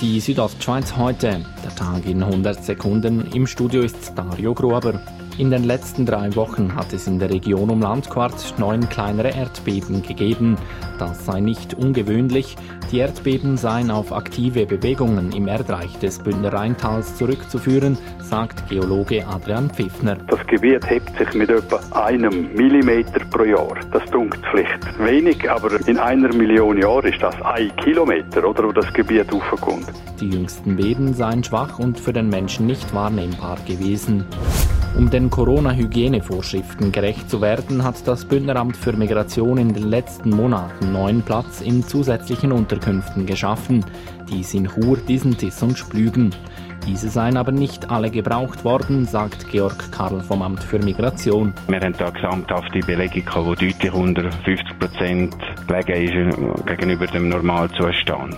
[0.00, 1.44] Die Südostschweiz heute.
[1.64, 3.32] Der Tag in 100 Sekunden.
[3.32, 5.00] Im Studio ist Dario Gruber.
[5.38, 10.02] In den letzten drei Wochen hat es in der Region um Landquart neun kleinere Erdbeben
[10.02, 10.56] gegeben.
[10.98, 12.56] Das sei nicht ungewöhnlich.
[12.90, 19.70] Die Erdbeben seien auf aktive Bewegungen im Erdreich des Bündner Rheintals zurückzuführen, sagt Geologe Adrian
[19.70, 20.16] Pfiffner.
[20.26, 23.76] Das Gebiet hebt sich mit etwa einem Millimeter pro Jahr.
[23.92, 28.72] Das dunkt vielleicht wenig, aber in einer Million Jahren ist das ein Kilometer, oder, wo
[28.72, 29.86] das Gebiet aufkommt.
[30.20, 34.24] Die jüngsten Beben seien schwach und für den Menschen nicht wahrnehmbar gewesen.
[34.98, 40.92] Um den Corona-Hygienevorschriften gerecht zu werden, hat das Bündneramt für Migration in den letzten Monaten
[40.92, 43.84] neuen Platz in zusätzlichen Unterkünften geschaffen.
[44.28, 46.34] Dies in Chur, Diesentis und Splügen.
[46.84, 51.54] Diese seien aber nicht alle gebraucht worden, sagt Georg Karl vom Amt für Migration.
[51.68, 55.36] Wir haben da gesamthafte Belegung, die deutlich unter 50 Prozent
[55.68, 58.36] gelegen ist gegenüber dem Normalzustand.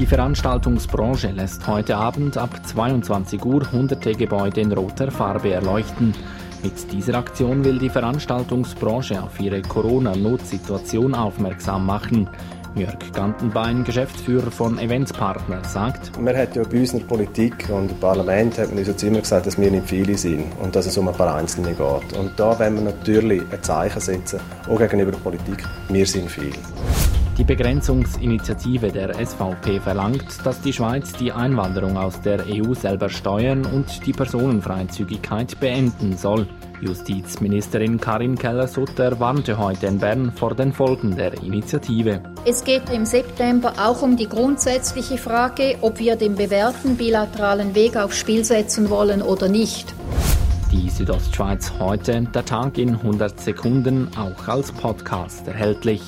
[0.00, 6.14] Die Veranstaltungsbranche lässt heute Abend ab 22 Uhr hunderte Gebäude in roter Farbe erleuchten.
[6.62, 12.30] Mit dieser Aktion will die Veranstaltungsbranche auf ihre Corona-Notsituation aufmerksam machen.
[12.74, 18.56] Jörg Gantenbein, Geschäftsführer von Eventspartner, sagt, Man hat ja bei unserer Politik und im Parlament
[18.56, 21.08] hat man uns jetzt immer gesagt, dass wir nicht viele sind und dass es um
[21.08, 22.18] ein paar Einzelne geht.
[22.18, 25.62] Und da wollen wir natürlich ein Zeichen setzen, auch gegenüber der Politik.
[25.90, 26.56] Wir sind viele.
[27.40, 33.64] Die Begrenzungsinitiative der SVP verlangt, dass die Schweiz die Einwanderung aus der EU selber steuern
[33.64, 36.46] und die Personenfreizügigkeit beenden soll.
[36.82, 42.22] Justizministerin Karin Keller-Sutter warnte heute in Bern vor den Folgen der Initiative.
[42.44, 47.96] Es geht im September auch um die grundsätzliche Frage, ob wir den bewährten bilateralen Weg
[47.96, 49.94] aufs Spiel setzen wollen oder nicht.
[50.70, 56.02] Die Südostschweiz heute, der Tag in 100 Sekunden, auch als Podcast erhältlich.